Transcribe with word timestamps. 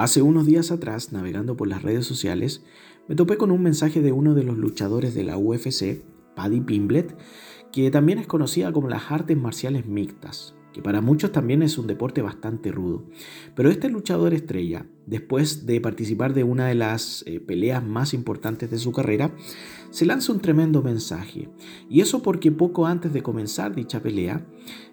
Hace 0.00 0.22
unos 0.22 0.46
días 0.46 0.70
atrás, 0.70 1.12
navegando 1.12 1.58
por 1.58 1.68
las 1.68 1.82
redes 1.82 2.06
sociales, 2.06 2.64
me 3.06 3.16
topé 3.16 3.36
con 3.36 3.50
un 3.50 3.62
mensaje 3.62 4.00
de 4.00 4.12
uno 4.12 4.34
de 4.34 4.44
los 4.44 4.56
luchadores 4.56 5.14
de 5.14 5.24
la 5.24 5.36
UFC, 5.36 6.02
Paddy 6.34 6.62
Pimblet, 6.62 7.14
que 7.70 7.90
también 7.90 8.18
es 8.18 8.26
conocida 8.26 8.72
como 8.72 8.88
las 8.88 9.10
artes 9.10 9.36
marciales 9.36 9.84
mixtas, 9.84 10.54
que 10.72 10.80
para 10.80 11.02
muchos 11.02 11.32
también 11.32 11.62
es 11.62 11.76
un 11.76 11.86
deporte 11.86 12.22
bastante 12.22 12.72
rudo. 12.72 13.04
Pero 13.54 13.68
este 13.68 13.90
luchador 13.90 14.32
estrella, 14.32 14.86
después 15.04 15.66
de 15.66 15.82
participar 15.82 16.32
de 16.32 16.44
una 16.44 16.68
de 16.68 16.76
las 16.76 17.22
eh, 17.26 17.38
peleas 17.38 17.84
más 17.84 18.14
importantes 18.14 18.70
de 18.70 18.78
su 18.78 18.92
carrera, 18.92 19.36
se 19.90 20.06
lanza 20.06 20.32
un 20.32 20.40
tremendo 20.40 20.82
mensaje. 20.82 21.50
Y 21.90 22.00
eso 22.00 22.22
porque 22.22 22.50
poco 22.50 22.86
antes 22.86 23.12
de 23.12 23.22
comenzar 23.22 23.74
dicha 23.74 24.00
pelea, 24.00 24.46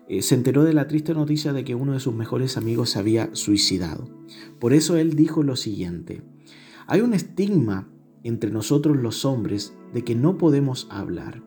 eh, 0.10 0.22
se 0.22 0.36
enteró 0.36 0.66
de 0.66 0.74
la 0.74 0.90
triste 0.90 1.14
noticia 1.14 1.54
de 1.54 1.64
que 1.64 1.76
uno 1.76 1.94
de 1.94 2.02
sus 2.02 2.14
mejores 2.14 2.58
amigos 2.58 2.90
se 2.90 3.00
había 3.00 3.34
suicidado. 3.34 4.17
Por 4.60 4.74
eso 4.74 4.98
él 4.98 5.16
dijo 5.16 5.44
lo 5.44 5.56
siguiente, 5.56 6.22
hay 6.88 7.02
un 7.02 7.14
estigma 7.14 7.90
entre 8.24 8.52
nosotros 8.52 8.98
los 8.98 9.26
hombres 9.26 9.74
de 9.94 10.04
que 10.04 10.16
no 10.16 10.38
podemos 10.38 10.88
hablar. 10.90 11.44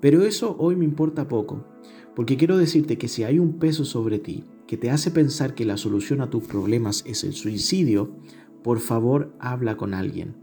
Pero 0.00 0.22
eso 0.22 0.56
hoy 0.58 0.76
me 0.76 0.84
importa 0.84 1.28
poco, 1.28 1.64
porque 2.14 2.36
quiero 2.36 2.56
decirte 2.56 2.98
que 2.98 3.08
si 3.08 3.24
hay 3.24 3.38
un 3.38 3.58
peso 3.58 3.84
sobre 3.84 4.18
ti 4.18 4.44
que 4.66 4.76
te 4.76 4.90
hace 4.90 5.10
pensar 5.10 5.54
que 5.54 5.64
la 5.64 5.76
solución 5.76 6.20
a 6.20 6.30
tus 6.30 6.44
problemas 6.44 7.04
es 7.06 7.24
el 7.24 7.34
suicidio, 7.34 8.16
por 8.62 8.80
favor 8.80 9.32
habla 9.38 9.76
con 9.76 9.94
alguien. 9.94 10.36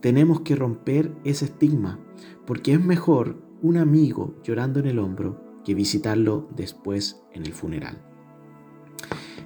Tenemos 0.00 0.40
que 0.40 0.56
romper 0.56 1.12
ese 1.24 1.44
estigma, 1.44 2.00
porque 2.46 2.72
es 2.72 2.84
mejor 2.84 3.40
un 3.62 3.76
amigo 3.76 4.34
llorando 4.42 4.80
en 4.80 4.86
el 4.86 4.98
hombro 4.98 5.60
que 5.64 5.74
visitarlo 5.74 6.48
después 6.56 7.22
en 7.32 7.46
el 7.46 7.52
funeral. 7.52 8.11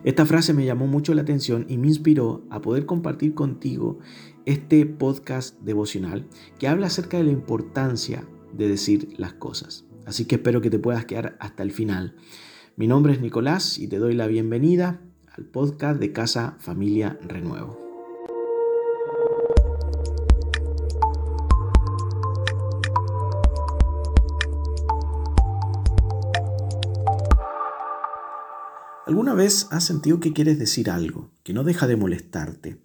Esta 0.05 0.27
frase 0.27 0.53
me 0.55 0.65
llamó 0.65 0.87
mucho 0.87 1.15
la 1.15 1.23
atención 1.23 1.67
y 1.69 1.79
me 1.79 1.89
inspiró 1.89 2.45
a 2.51 2.61
poder 2.61 2.87
compartir 2.87 3.35
contigo 3.35 3.99
este 4.45 4.87
podcast 4.87 5.61
devocional 5.61 6.27
que 6.59 6.69
habla 6.69 6.87
acerca 6.87 7.17
de 7.19 7.25
la 7.25 7.33
importancia 7.33 8.25
de 8.53 8.69
decir 8.69 9.15
las 9.17 9.35
cosas. 9.35 9.85
Así 10.05 10.25
que 10.25 10.37
espero 10.37 10.61
que 10.61 10.71
te 10.71 10.79
puedas 10.79 11.05
quedar 11.05 11.37
hasta 11.41 11.63
el 11.63 11.73
final. 11.73 12.15
Mi 12.77 12.87
nombre 12.87 13.13
es 13.13 13.21
Nicolás 13.21 13.79
y 13.79 13.89
te 13.89 13.99
doy 13.99 14.15
la 14.15 14.27
bienvenida 14.27 15.01
al 15.35 15.45
podcast 15.45 15.99
de 15.99 16.13
Casa 16.13 16.57
Familia 16.59 17.19
Renuevo. 17.23 17.86
¿Alguna 29.07 29.35
vez 29.35 29.69
has 29.71 29.85
sentido 29.85 30.19
que 30.19 30.33
quieres 30.33 30.59
decir 30.59 30.91
algo, 30.91 31.31
que 31.45 31.53
no 31.53 31.63
deja 31.63 31.87
de 31.87 31.95
molestarte, 31.95 32.83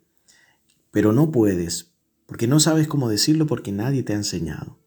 pero 0.91 1.13
no 1.13 1.31
puedes, 1.31 1.93
porque 2.27 2.45
no 2.45 2.59
sabes 2.59 2.87
cómo 2.87 3.09
decirlo 3.09 3.47
porque 3.47 3.71
nadie 3.71 4.03
te 4.03 4.13
ha 4.13 4.17
enseñado? 4.17 4.77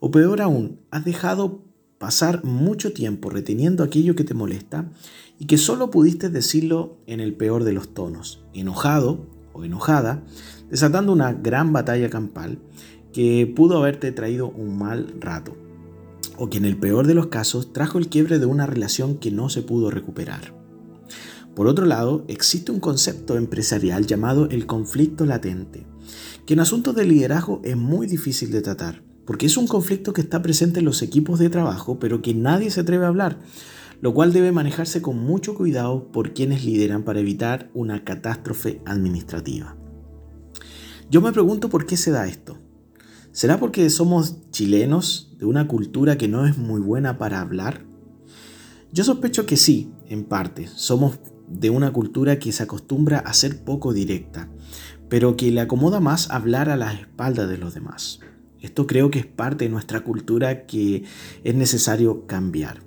O 0.00 0.10
peor 0.10 0.40
aún, 0.40 0.80
has 0.90 1.04
dejado 1.04 1.62
pasar 1.98 2.42
mucho 2.42 2.94
tiempo 2.94 3.28
reteniendo 3.28 3.84
aquello 3.84 4.16
que 4.16 4.24
te 4.24 4.32
molesta 4.32 4.90
y 5.38 5.44
que 5.44 5.58
solo 5.58 5.90
pudiste 5.90 6.30
decirlo 6.30 6.96
en 7.06 7.20
el 7.20 7.34
peor 7.34 7.64
de 7.64 7.74
los 7.74 7.92
tonos, 7.92 8.42
enojado 8.54 9.26
o 9.52 9.64
enojada, 9.64 10.24
desatando 10.70 11.12
una 11.12 11.34
gran 11.34 11.70
batalla 11.70 12.08
campal 12.08 12.60
que 13.12 13.52
pudo 13.54 13.76
haberte 13.76 14.10
traído 14.10 14.48
un 14.48 14.78
mal 14.78 15.16
rato, 15.20 15.54
o 16.38 16.48
que 16.48 16.56
en 16.56 16.64
el 16.64 16.78
peor 16.78 17.06
de 17.06 17.12
los 17.12 17.26
casos 17.26 17.74
trajo 17.74 17.98
el 17.98 18.08
quiebre 18.08 18.38
de 18.38 18.46
una 18.46 18.64
relación 18.64 19.18
que 19.18 19.30
no 19.30 19.50
se 19.50 19.60
pudo 19.60 19.90
recuperar. 19.90 20.57
Por 21.58 21.66
otro 21.66 21.86
lado, 21.86 22.24
existe 22.28 22.70
un 22.70 22.78
concepto 22.78 23.36
empresarial 23.36 24.06
llamado 24.06 24.48
el 24.48 24.64
conflicto 24.64 25.26
latente, 25.26 25.88
que 26.46 26.54
en 26.54 26.60
asuntos 26.60 26.94
de 26.94 27.04
liderazgo 27.04 27.60
es 27.64 27.76
muy 27.76 28.06
difícil 28.06 28.52
de 28.52 28.60
tratar, 28.60 29.02
porque 29.24 29.46
es 29.46 29.56
un 29.56 29.66
conflicto 29.66 30.12
que 30.12 30.20
está 30.20 30.40
presente 30.40 30.78
en 30.78 30.84
los 30.84 31.02
equipos 31.02 31.40
de 31.40 31.50
trabajo, 31.50 31.98
pero 31.98 32.22
que 32.22 32.32
nadie 32.32 32.70
se 32.70 32.82
atreve 32.82 33.06
a 33.06 33.08
hablar, 33.08 33.40
lo 34.00 34.14
cual 34.14 34.32
debe 34.32 34.52
manejarse 34.52 35.02
con 35.02 35.18
mucho 35.18 35.56
cuidado 35.56 36.12
por 36.12 36.32
quienes 36.32 36.64
lideran 36.64 37.02
para 37.02 37.18
evitar 37.18 37.72
una 37.74 38.04
catástrofe 38.04 38.80
administrativa. 38.86 39.76
Yo 41.10 41.20
me 41.22 41.32
pregunto 41.32 41.68
por 41.70 41.86
qué 41.86 41.96
se 41.96 42.12
da 42.12 42.28
esto. 42.28 42.56
¿Será 43.32 43.58
porque 43.58 43.90
somos 43.90 44.48
chilenos 44.52 45.34
de 45.40 45.46
una 45.46 45.66
cultura 45.66 46.16
que 46.18 46.28
no 46.28 46.46
es 46.46 46.56
muy 46.56 46.80
buena 46.80 47.18
para 47.18 47.40
hablar? 47.40 47.84
Yo 48.92 49.02
sospecho 49.02 49.44
que 49.44 49.56
sí, 49.56 49.90
en 50.06 50.22
parte. 50.22 50.68
Somos 50.68 51.18
de 51.50 51.70
una 51.70 51.92
cultura 51.92 52.38
que 52.38 52.52
se 52.52 52.62
acostumbra 52.62 53.18
a 53.18 53.32
ser 53.34 53.64
poco 53.64 53.92
directa, 53.92 54.48
pero 55.08 55.36
que 55.36 55.50
le 55.50 55.60
acomoda 55.60 56.00
más 56.00 56.30
hablar 56.30 56.68
a 56.68 56.76
las 56.76 57.00
espaldas 57.00 57.48
de 57.48 57.58
los 57.58 57.74
demás. 57.74 58.20
Esto 58.60 58.86
creo 58.86 59.10
que 59.10 59.20
es 59.20 59.26
parte 59.26 59.64
de 59.64 59.70
nuestra 59.70 60.00
cultura 60.00 60.66
que 60.66 61.04
es 61.44 61.54
necesario 61.54 62.26
cambiar. 62.26 62.82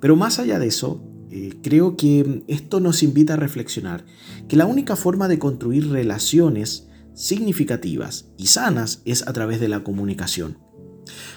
Pero 0.00 0.16
más 0.16 0.38
allá 0.38 0.58
de 0.58 0.68
eso, 0.68 1.02
eh, 1.30 1.58
creo 1.62 1.96
que 1.96 2.44
esto 2.46 2.80
nos 2.80 3.02
invita 3.02 3.34
a 3.34 3.36
reflexionar 3.36 4.04
que 4.48 4.56
la 4.56 4.66
única 4.66 4.96
forma 4.96 5.28
de 5.28 5.38
construir 5.38 5.90
relaciones 5.90 6.88
significativas 7.14 8.30
y 8.38 8.46
sanas 8.46 9.02
es 9.04 9.26
a 9.26 9.32
través 9.32 9.60
de 9.60 9.68
la 9.68 9.82
comunicación. 9.82 10.58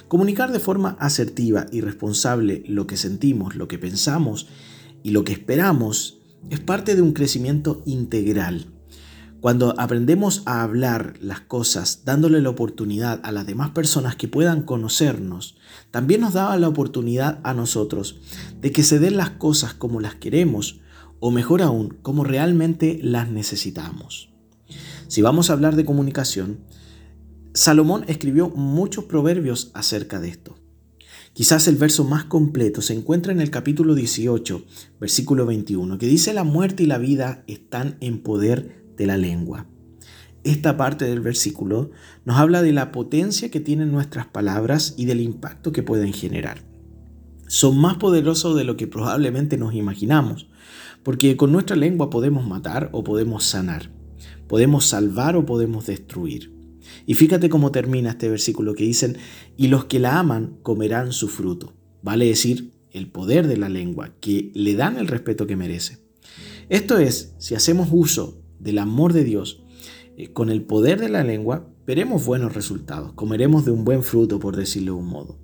Comunicar 0.08 0.52
de 0.52 0.60
forma 0.60 0.96
asertiva 1.00 1.66
y 1.72 1.82
responsable 1.82 2.64
lo 2.68 2.86
que 2.86 2.98
sentimos, 2.98 3.56
lo 3.56 3.68
que 3.68 3.80
pensamos 3.80 4.48
y 5.04 5.12
lo 5.12 5.24
que 5.24 5.34
esperamos 5.34 6.21
es 6.50 6.60
parte 6.60 6.96
de 6.96 7.02
un 7.02 7.14
crecimiento 7.14 7.84
integral 7.86 8.68
cuando 9.42 9.74
aprendemos 9.80 10.44
a 10.46 10.62
hablar 10.62 11.16
las 11.20 11.42
cosas 11.42 12.04
dándole 12.06 12.42
la 12.42 12.52
oportunidad 12.52 13.20
a 13.24 13.32
las 13.32 13.48
demás 13.48 13.72
personas 13.72 14.16
que 14.16 14.28
puedan 14.28 14.62
conocernos, 14.62 15.58
también 15.90 16.22
nos 16.22 16.34
da 16.34 16.56
la 16.58 16.68
oportunidad 16.68 17.40
a 17.44 17.56
nosotros 17.56 18.22
de 18.62 18.72
que 18.72 18.84
se 18.84 19.00
den 19.00 19.18
las 19.18 19.32
cosas 19.32 19.74
como 19.74 20.00
las 20.00 20.14
queremos 20.14 20.82
o 21.20 21.32
mejor 21.32 21.64
aún, 21.64 21.98
como 22.04 22.24
realmente 22.24 23.00
las 23.02 23.30
necesitamos. 23.32 24.30
Si 25.08 25.24
vamos 25.24 25.50
a 25.50 25.54
hablar 25.54 25.76
de 25.76 25.86
comunicación, 25.86 26.60
Salomón 27.56 28.06
escribió 28.08 28.50
muchos 28.50 29.06
proverbios 29.06 29.72
acerca 29.74 30.20
de 30.20 30.30
esto. 30.30 30.56
Quizás 31.34 31.70
el 31.70 31.78
verso 31.78 32.04
más 32.04 32.26
completo 32.26 32.82
se 32.82 32.94
encuentra 32.94 33.32
en 33.32 33.40
el 33.40 33.52
capítulo 33.52 33.96
18, 33.96 34.66
versículo 35.00 35.46
21, 35.46 35.98
que 35.98 36.08
dice 36.08 36.34
la 36.34 36.44
muerte 36.44 36.84
y 36.84 36.88
la 36.88 36.98
vida 36.98 37.46
están 37.48 37.96
en 38.02 38.22
poder 38.22 38.84
de 38.98 39.06
la 39.06 39.16
lengua. 39.16 39.66
Esta 40.44 40.76
parte 40.76 41.06
del 41.06 41.22
versículo 41.22 41.92
nos 42.26 42.38
habla 42.38 42.62
de 42.62 42.74
la 42.74 42.92
potencia 42.92 43.50
que 43.50 43.62
tienen 43.62 43.94
nuestras 43.94 44.26
palabras 44.28 44.94
y 44.98 45.06
del 45.06 45.22
impacto 45.22 45.72
que 45.72 45.84
pueden 45.84 46.12
generar. 46.12 46.64
Son 47.48 47.78
más 47.78 47.96
poderosos 47.96 48.58
de 48.58 48.66
lo 48.66 48.76
que 48.76 48.88
probablemente 48.88 49.58
nos 49.58 49.74
imaginamos, 49.74 50.50
porque 51.02 51.38
con 51.38 51.54
nuestra 51.54 51.78
lengua 51.78 52.10
podemos 52.10 52.46
matar 52.46 52.90
o 52.92 53.06
podemos 53.06 53.46
sanar, 53.46 53.90
podemos 54.48 54.86
salvar 54.86 55.38
o 55.38 55.46
podemos 55.46 55.86
destruir. 55.86 56.61
Y 57.06 57.16
fíjate 57.16 57.50
cómo 57.50 57.72
termina 57.72 58.12
este 58.12 58.30
versículo 58.30 58.74
que 58.74 58.84
dicen, 58.84 59.18
y 59.58 59.68
los 59.68 59.86
que 59.86 60.00
la 60.00 60.20
aman 60.20 60.58
comerán 60.64 61.12
su 61.12 61.28
fruto. 61.28 61.74
Vale 62.02 62.26
decir, 62.26 62.72
el 62.92 63.08
poder 63.10 63.48
de 63.48 63.58
la 63.58 63.70
lengua, 63.70 64.14
que 64.20 64.52
le 64.54 64.76
dan 64.76 64.98
el 64.98 65.08
respeto 65.08 65.48
que 65.48 65.56
merece. 65.56 66.00
Esto 66.70 66.98
es, 66.98 67.34
si 67.38 67.56
hacemos 67.56 67.90
uso 67.92 68.42
del 68.60 68.78
amor 68.78 69.14
de 69.14 69.24
Dios, 69.24 69.64
eh, 70.18 70.32
con 70.32 70.50
el 70.50 70.64
poder 70.64 71.00
de 71.00 71.10
la 71.10 71.24
lengua, 71.24 71.68
veremos 71.86 72.26
buenos 72.26 72.54
resultados, 72.54 73.14
comeremos 73.14 73.66
de 73.66 73.72
un 73.72 73.84
buen 73.84 74.04
fruto, 74.04 74.40
por 74.40 74.56
decirlo 74.56 74.94
de 74.94 75.00
un 75.00 75.08
modo. 75.08 75.40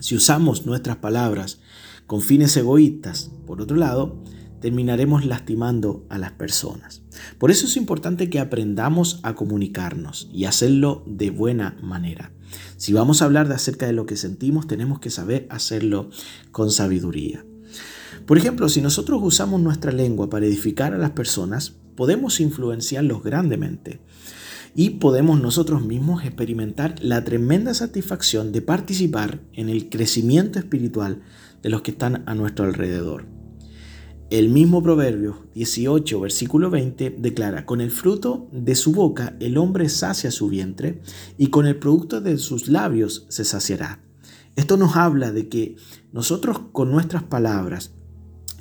Si 0.00 0.16
usamos 0.16 0.66
nuestras 0.66 0.96
palabras 0.96 1.60
con 2.06 2.20
fines 2.20 2.56
egoístas, 2.56 3.30
por 3.46 3.60
otro 3.60 3.76
lado, 3.76 4.22
terminaremos 4.62 5.26
lastimando 5.26 6.06
a 6.08 6.16
las 6.16 6.32
personas. 6.32 7.02
Por 7.38 7.50
eso 7.50 7.66
es 7.66 7.76
importante 7.76 8.30
que 8.30 8.40
aprendamos 8.40 9.20
a 9.22 9.34
comunicarnos 9.34 10.30
y 10.32 10.46
hacerlo 10.46 11.04
de 11.06 11.28
buena 11.30 11.76
manera. 11.82 12.32
Si 12.78 12.94
vamos 12.94 13.20
a 13.20 13.26
hablar 13.26 13.48
de 13.48 13.54
acerca 13.54 13.86
de 13.86 13.92
lo 13.92 14.06
que 14.06 14.16
sentimos, 14.16 14.66
tenemos 14.66 15.00
que 15.00 15.10
saber 15.10 15.46
hacerlo 15.50 16.08
con 16.50 16.70
sabiduría. 16.70 17.44
Por 18.26 18.38
ejemplo, 18.38 18.68
si 18.68 18.80
nosotros 18.80 19.20
usamos 19.22 19.60
nuestra 19.60 19.92
lengua 19.92 20.30
para 20.30 20.46
edificar 20.46 20.94
a 20.94 20.98
las 20.98 21.10
personas, 21.10 21.74
podemos 21.96 22.40
influenciarlos 22.40 23.22
grandemente 23.22 24.00
y 24.74 24.90
podemos 24.90 25.40
nosotros 25.40 25.84
mismos 25.84 26.24
experimentar 26.24 26.94
la 27.00 27.24
tremenda 27.24 27.74
satisfacción 27.74 28.52
de 28.52 28.62
participar 28.62 29.40
en 29.52 29.68
el 29.68 29.90
crecimiento 29.90 30.58
espiritual 30.58 31.22
de 31.62 31.68
los 31.68 31.82
que 31.82 31.90
están 31.90 32.22
a 32.26 32.34
nuestro 32.34 32.64
alrededor. 32.64 33.41
El 34.32 34.48
mismo 34.48 34.82
Proverbio 34.82 35.44
18, 35.52 36.18
versículo 36.18 36.70
20 36.70 37.16
declara, 37.18 37.66
con 37.66 37.82
el 37.82 37.90
fruto 37.90 38.48
de 38.50 38.74
su 38.76 38.92
boca 38.92 39.36
el 39.40 39.58
hombre 39.58 39.90
sacia 39.90 40.30
su 40.30 40.48
vientre 40.48 41.02
y 41.36 41.48
con 41.48 41.66
el 41.66 41.76
producto 41.76 42.22
de 42.22 42.38
sus 42.38 42.66
labios 42.66 43.26
se 43.28 43.44
saciará. 43.44 44.00
Esto 44.56 44.78
nos 44.78 44.96
habla 44.96 45.32
de 45.32 45.50
que 45.50 45.76
nosotros 46.14 46.62
con 46.72 46.90
nuestras 46.90 47.24
palabras 47.24 47.92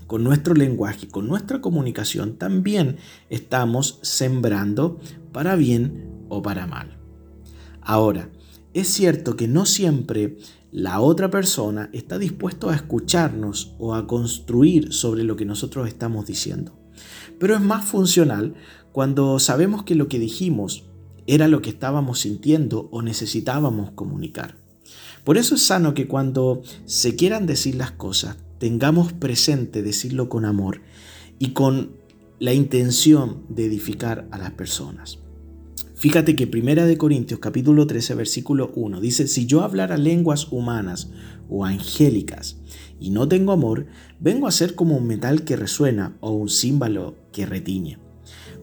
con 0.07 0.25
nuestro 0.25 0.55
lenguaje, 0.55 1.07
con 1.07 1.29
nuestra 1.29 1.61
comunicación, 1.61 2.35
también 2.35 2.97
estamos 3.29 3.99
sembrando 4.01 4.99
para 5.31 5.55
bien 5.55 6.25
o 6.27 6.41
para 6.41 6.67
mal. 6.67 6.97
Ahora, 7.79 8.29
es 8.73 8.89
cierto 8.89 9.37
que 9.37 9.47
no 9.47 9.65
siempre 9.65 10.35
la 10.71 11.01
otra 11.01 11.29
persona 11.29 11.89
está 11.91 12.17
dispuesto 12.17 12.69
a 12.69 12.75
escucharnos 12.75 13.75
o 13.77 13.93
a 13.93 14.07
construir 14.07 14.93
sobre 14.93 15.23
lo 15.23 15.35
que 15.35 15.45
nosotros 15.45 15.87
estamos 15.87 16.25
diciendo. 16.25 16.79
Pero 17.39 17.55
es 17.55 17.61
más 17.61 17.85
funcional 17.85 18.55
cuando 18.91 19.37
sabemos 19.39 19.83
que 19.83 19.95
lo 19.95 20.07
que 20.07 20.19
dijimos 20.19 20.85
era 21.27 21.47
lo 21.47 21.61
que 21.61 21.69
estábamos 21.69 22.19
sintiendo 22.19 22.87
o 22.91 23.01
necesitábamos 23.01 23.91
comunicar. 23.91 24.57
Por 25.23 25.37
eso 25.37 25.55
es 25.55 25.65
sano 25.65 25.93
que 25.93 26.07
cuando 26.07 26.61
se 26.85 27.15
quieran 27.15 27.45
decir 27.45 27.75
las 27.75 27.91
cosas, 27.91 28.37
tengamos 28.57 29.13
presente 29.13 29.83
decirlo 29.83 30.29
con 30.29 30.45
amor 30.45 30.81
y 31.37 31.49
con 31.49 31.91
la 32.39 32.53
intención 32.53 33.43
de 33.49 33.65
edificar 33.65 34.27
a 34.31 34.37
las 34.37 34.51
personas. 34.51 35.19
Fíjate 36.01 36.35
que 36.35 36.47
Primera 36.47 36.87
de 36.87 36.97
Corintios 36.97 37.39
capítulo 37.39 37.85
13 37.85 38.15
versículo 38.15 38.71
1 38.73 38.99
dice, 39.01 39.27
si 39.27 39.45
yo 39.45 39.61
hablara 39.61 39.97
lenguas 39.97 40.51
humanas 40.51 41.11
o 41.47 41.63
angélicas 41.63 42.57
y 42.99 43.11
no 43.11 43.27
tengo 43.27 43.51
amor, 43.51 43.85
vengo 44.19 44.47
a 44.47 44.51
ser 44.51 44.73
como 44.73 44.97
un 44.97 45.05
metal 45.05 45.43
que 45.43 45.55
resuena 45.55 46.17
o 46.19 46.31
un 46.31 46.49
címbalo 46.49 47.17
que 47.31 47.45
retiñe. 47.45 47.99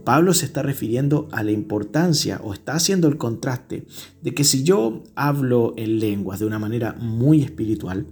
Pablo 0.04 0.34
se 0.34 0.46
está 0.46 0.64
refiriendo 0.64 1.28
a 1.30 1.44
la 1.44 1.52
importancia 1.52 2.40
o 2.42 2.52
está 2.52 2.72
haciendo 2.72 3.06
el 3.06 3.18
contraste 3.18 3.86
de 4.20 4.34
que 4.34 4.42
si 4.42 4.64
yo 4.64 5.04
hablo 5.14 5.74
en 5.76 6.00
lenguas 6.00 6.40
de 6.40 6.46
una 6.46 6.58
manera 6.58 6.96
muy 6.98 7.42
espiritual, 7.42 8.08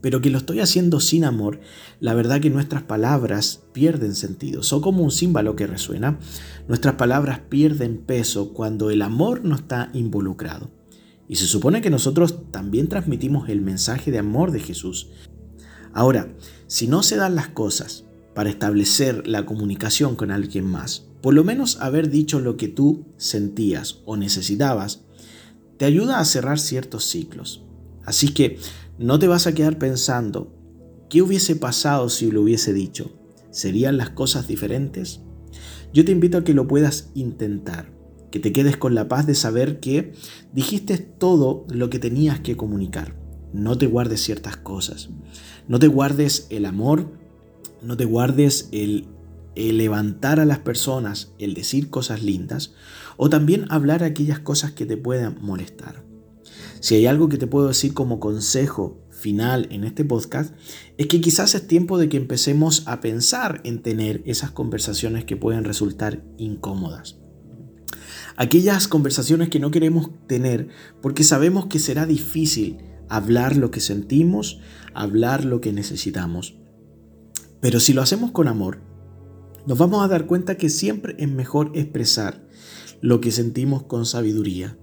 pero 0.00 0.20
que 0.20 0.30
lo 0.30 0.38
estoy 0.38 0.60
haciendo 0.60 1.00
sin 1.00 1.24
amor, 1.24 1.60
la 2.00 2.14
verdad 2.14 2.40
que 2.40 2.50
nuestras 2.50 2.82
palabras 2.82 3.64
pierden 3.72 4.14
sentido. 4.14 4.62
Son 4.62 4.80
como 4.80 5.02
un 5.02 5.10
símbolo 5.10 5.56
que 5.56 5.66
resuena. 5.66 6.18
Nuestras 6.68 6.94
palabras 6.94 7.40
pierden 7.48 7.98
peso 7.98 8.52
cuando 8.52 8.90
el 8.90 9.02
amor 9.02 9.44
no 9.44 9.56
está 9.56 9.90
involucrado. 9.94 10.70
Y 11.28 11.36
se 11.36 11.46
supone 11.46 11.80
que 11.80 11.90
nosotros 11.90 12.50
también 12.50 12.88
transmitimos 12.88 13.48
el 13.48 13.60
mensaje 13.60 14.10
de 14.10 14.18
amor 14.18 14.50
de 14.50 14.60
Jesús. 14.60 15.08
Ahora, 15.92 16.34
si 16.66 16.86
no 16.86 17.02
se 17.02 17.16
dan 17.16 17.34
las 17.34 17.48
cosas 17.48 18.04
para 18.34 18.50
establecer 18.50 19.26
la 19.26 19.46
comunicación 19.46 20.16
con 20.16 20.30
alguien 20.30 20.66
más, 20.66 21.06
por 21.22 21.32
lo 21.32 21.44
menos 21.44 21.80
haber 21.80 22.10
dicho 22.10 22.40
lo 22.40 22.56
que 22.56 22.68
tú 22.68 23.06
sentías 23.16 24.00
o 24.04 24.16
necesitabas, 24.16 25.04
te 25.78 25.84
ayuda 25.84 26.18
a 26.18 26.24
cerrar 26.24 26.58
ciertos 26.58 27.04
ciclos. 27.04 27.64
Así 28.04 28.34
que 28.34 28.58
no 28.98 29.18
te 29.18 29.28
vas 29.28 29.46
a 29.46 29.54
quedar 29.54 29.78
pensando, 29.78 30.52
¿qué 31.10 31.22
hubiese 31.22 31.56
pasado 31.56 32.08
si 32.08 32.30
lo 32.30 32.42
hubiese 32.42 32.72
dicho? 32.72 33.12
¿Serían 33.50 33.96
las 33.96 34.10
cosas 34.10 34.48
diferentes? 34.48 35.20
Yo 35.92 36.04
te 36.04 36.12
invito 36.12 36.38
a 36.38 36.44
que 36.44 36.54
lo 36.54 36.66
puedas 36.66 37.10
intentar, 37.14 37.92
que 38.30 38.40
te 38.40 38.52
quedes 38.52 38.76
con 38.76 38.94
la 38.94 39.08
paz 39.08 39.26
de 39.26 39.34
saber 39.34 39.80
que 39.80 40.12
dijiste 40.52 40.98
todo 40.98 41.66
lo 41.68 41.90
que 41.90 41.98
tenías 41.98 42.40
que 42.40 42.56
comunicar. 42.56 43.16
No 43.52 43.78
te 43.78 43.86
guardes 43.86 44.22
ciertas 44.22 44.56
cosas. 44.56 45.10
No 45.68 45.78
te 45.78 45.86
guardes 45.86 46.48
el 46.50 46.66
amor, 46.66 47.12
no 47.80 47.96
te 47.96 48.04
guardes 48.04 48.68
el 48.72 49.06
el 49.54 49.78
levantar 49.78 50.40
a 50.40 50.44
las 50.44 50.58
personas, 50.58 51.32
el 51.38 51.54
decir 51.54 51.90
cosas 51.90 52.22
lindas, 52.22 52.74
o 53.16 53.28
también 53.30 53.66
hablar 53.70 54.02
aquellas 54.02 54.40
cosas 54.40 54.72
que 54.72 54.86
te 54.86 54.96
puedan 54.96 55.38
molestar. 55.40 56.03
Si 56.84 56.94
hay 56.94 57.06
algo 57.06 57.30
que 57.30 57.38
te 57.38 57.46
puedo 57.46 57.68
decir 57.68 57.94
como 57.94 58.20
consejo 58.20 59.00
final 59.08 59.68
en 59.70 59.84
este 59.84 60.04
podcast, 60.04 60.54
es 60.98 61.06
que 61.06 61.22
quizás 61.22 61.54
es 61.54 61.66
tiempo 61.66 61.96
de 61.96 62.10
que 62.10 62.18
empecemos 62.18 62.82
a 62.86 63.00
pensar 63.00 63.62
en 63.64 63.80
tener 63.80 64.22
esas 64.26 64.50
conversaciones 64.50 65.24
que 65.24 65.38
pueden 65.38 65.64
resultar 65.64 66.22
incómodas. 66.36 67.16
Aquellas 68.36 68.86
conversaciones 68.86 69.48
que 69.48 69.60
no 69.60 69.70
queremos 69.70 70.10
tener 70.26 70.68
porque 71.00 71.24
sabemos 71.24 71.68
que 71.68 71.78
será 71.78 72.04
difícil 72.04 72.84
hablar 73.08 73.56
lo 73.56 73.70
que 73.70 73.80
sentimos, 73.80 74.60
hablar 74.92 75.46
lo 75.46 75.62
que 75.62 75.72
necesitamos. 75.72 76.58
Pero 77.62 77.80
si 77.80 77.94
lo 77.94 78.02
hacemos 78.02 78.30
con 78.30 78.46
amor, 78.46 78.82
nos 79.66 79.78
vamos 79.78 80.04
a 80.04 80.08
dar 80.08 80.26
cuenta 80.26 80.58
que 80.58 80.68
siempre 80.68 81.16
es 81.18 81.30
mejor 81.30 81.72
expresar 81.72 82.46
lo 83.00 83.22
que 83.22 83.30
sentimos 83.30 83.84
con 83.84 84.04
sabiduría, 84.04 84.76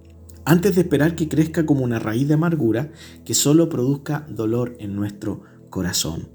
antes 0.46 0.76
de 0.76 0.82
esperar 0.82 1.16
que 1.16 1.28
crezca 1.28 1.66
como 1.66 1.84
una 1.84 2.00
raíz 2.00 2.28
de 2.28 2.36
amargura 2.36 2.92
que 3.26 3.34
solo 3.34 3.70
produzca 3.70 4.26
dolor 4.30 4.76
en 4.80 4.96
nuestro 4.96 5.44
corazón. 5.70 6.30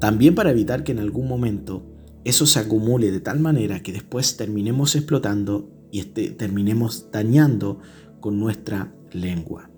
También 0.00 0.34
para 0.34 0.50
evitar 0.50 0.84
que 0.84 0.92
en 0.92 0.98
algún 0.98 1.28
momento 1.28 1.86
eso 2.24 2.46
se 2.46 2.58
acumule 2.58 3.10
de 3.10 3.20
tal 3.20 3.40
manera 3.40 3.82
que 3.82 3.92
después 3.92 4.36
terminemos 4.36 4.94
explotando 4.96 5.70
y 5.90 6.00
este, 6.00 6.30
terminemos 6.30 7.10
dañando 7.10 7.80
con 8.20 8.38
nuestra 8.38 8.94
lengua. 9.12 9.70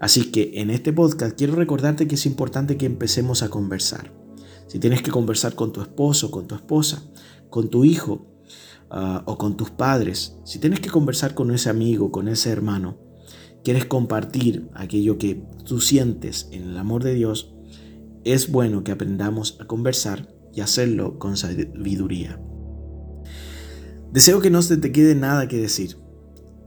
Así 0.00 0.30
que 0.30 0.52
en 0.54 0.70
este 0.70 0.92
podcast 0.92 1.36
quiero 1.36 1.56
recordarte 1.56 2.06
que 2.06 2.14
es 2.14 2.26
importante 2.26 2.76
que 2.76 2.86
empecemos 2.86 3.42
a 3.42 3.48
conversar 3.48 4.18
si 4.68 4.78
tienes 4.78 5.02
que 5.02 5.10
conversar 5.10 5.54
con 5.54 5.72
tu 5.72 5.80
esposo, 5.80 6.30
con 6.30 6.46
tu 6.46 6.54
esposa, 6.54 7.02
con 7.48 7.68
tu 7.70 7.84
hijo 7.84 8.26
ah, 8.90 9.22
o 9.26 9.38
con 9.38 9.56
tus 9.56 9.70
padres, 9.70 10.36
si 10.44 10.58
tienes 10.58 10.80
que 10.80 10.90
conversar 10.90 11.34
con 11.34 11.50
ese 11.50 11.70
amigo, 11.70 12.10
con 12.10 12.28
ese 12.28 12.50
hermano, 12.50 12.98
quieres 13.64 13.84
compartir 13.84 14.68
aquello 14.74 15.18
que 15.18 15.42
tú 15.64 15.80
sientes 15.80 16.48
en 16.52 16.62
el 16.62 16.76
amor 16.76 17.04
de 17.04 17.14
Dios, 17.14 17.54
es 18.24 18.50
bueno 18.50 18.84
que 18.84 18.92
aprendamos 18.92 19.58
a 19.60 19.66
conversar 19.66 20.28
y 20.54 20.60
hacerlo 20.60 21.18
con 21.18 21.36
sabiduría. 21.36 22.40
Deseo 24.12 24.40
que 24.40 24.50
no 24.50 24.62
se 24.62 24.76
te 24.76 24.90
quede 24.90 25.14
nada 25.14 25.48
que 25.48 25.58
decir, 25.58 25.96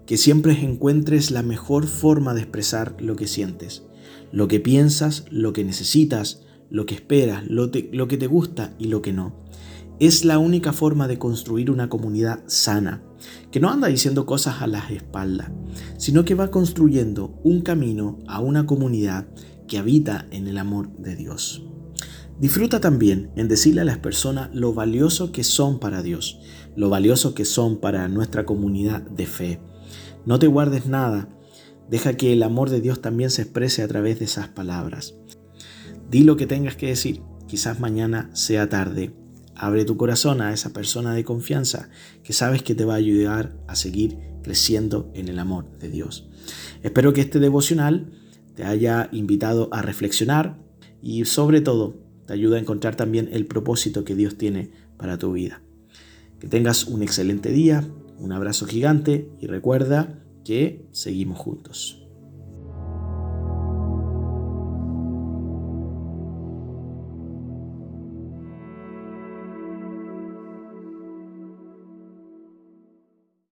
que 0.06 0.18
siempre 0.18 0.54
encuentres 0.54 1.32
la 1.32 1.42
mejor 1.42 1.88
forma 1.88 2.34
de 2.34 2.42
expresar 2.42 2.96
lo 3.00 3.16
que 3.16 3.28
sientes, 3.28 3.84
lo 4.32 4.48
que 4.48 4.60
piensas, 4.60 5.26
lo 5.30 5.54
que 5.54 5.64
necesitas, 5.64 6.44
lo 6.70 6.86
que 6.86 6.96
esperas, 6.96 7.46
lo, 7.48 7.72
lo 7.92 8.08
que 8.08 8.18
te 8.18 8.28
gusta 8.28 8.74
y 8.78 8.86
lo 8.86 9.02
que 9.02 9.14
no. 9.14 9.44
Es 10.02 10.26
la 10.26 10.40
única 10.40 10.74
forma 10.74 11.08
de 11.08 11.20
construir 11.20 11.70
una 11.70 11.88
comunidad 11.88 12.40
sana, 12.48 13.04
que 13.52 13.60
no 13.60 13.70
anda 13.70 13.88
diciendo 13.88 14.26
cosas 14.26 14.64
a 14.64 14.66
las 14.66 14.90
espaldas, 14.90 15.52
sino 16.00 16.26
que 16.26 16.34
va 16.34 16.50
construyendo 16.50 17.40
un 17.44 17.62
camino 17.62 18.18
a 18.26 18.40
una 18.40 18.66
comunidad 18.66 19.28
que 19.68 19.78
habita 19.78 20.26
en 20.32 20.48
el 20.48 20.58
amor 20.58 20.92
de 20.98 21.16
Dios. 21.16 21.64
Disfruta 22.40 22.82
también 22.82 23.30
en 23.36 23.48
decirle 23.48 23.82
a 23.82 23.86
las 23.86 24.00
personas 24.00 24.50
lo 24.56 24.74
valioso 24.74 25.32
que 25.32 25.44
son 25.44 25.80
para 25.80 26.02
Dios, 26.02 26.40
lo 26.76 26.90
valioso 26.90 27.36
que 27.36 27.46
son 27.46 27.80
para 27.80 28.08
nuestra 28.08 28.44
comunidad 28.44 29.04
de 29.04 29.28
fe. 29.28 29.62
No 30.26 30.40
te 30.40 30.48
guardes 30.48 30.88
nada, 30.88 31.30
deja 31.92 32.18
que 32.18 32.34
el 32.34 32.42
amor 32.42 32.72
de 32.72 32.82
Dios 32.82 33.02
también 33.02 33.30
se 33.30 33.44
exprese 33.44 33.84
a 33.84 33.88
través 33.88 34.18
de 34.18 34.26
esas 34.26 34.48
palabras. 34.48 35.14
Di 36.10 36.24
lo 36.24 36.38
que 36.38 36.48
tengas 36.48 36.76
que 36.76 36.88
decir, 36.88 37.22
quizás 37.48 37.80
mañana 37.80 38.32
sea 38.34 38.68
tarde. 38.68 39.21
Abre 39.62 39.86
tu 39.86 39.96
corazón 39.96 40.42
a 40.42 40.52
esa 40.54 40.74
persona 40.74 41.14
de 41.14 41.24
confianza 41.24 41.90
que 42.24 42.34
sabes 42.34 42.64
que 42.64 42.74
te 42.74 42.84
va 42.84 42.96
a 42.96 42.98
ayudar 42.98 43.56
a 43.68 43.76
seguir 43.76 44.18
creciendo 44.42 45.12
en 45.14 45.28
el 45.28 45.38
amor 45.38 45.78
de 45.78 45.92
Dios. 45.92 46.28
Espero 46.82 47.14
que 47.14 47.22
este 47.22 47.40
devocional 47.40 48.12
te 48.56 48.64
haya 48.64 49.08
invitado 49.12 49.70
a 49.72 49.84
reflexionar 49.84 50.58
y 51.00 51.26
sobre 51.26 51.62
todo 51.62 51.96
te 52.26 52.34
ayude 52.34 52.58
a 52.58 52.60
encontrar 52.60 52.96
también 52.96 53.30
el 53.34 53.46
propósito 53.46 54.04
que 54.04 54.16
Dios 54.16 54.36
tiene 54.36 54.72
para 54.98 55.20
tu 55.20 55.32
vida. 55.32 55.62
Que 56.40 56.48
tengas 56.48 56.86
un 56.86 57.04
excelente 57.04 57.52
día, 57.52 57.88
un 58.18 58.32
abrazo 58.32 58.66
gigante 58.66 59.30
y 59.40 59.46
recuerda 59.46 60.24
que 60.44 60.88
seguimos 60.92 61.38
juntos. 61.38 62.01